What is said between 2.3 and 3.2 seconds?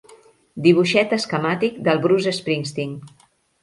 Springsteen.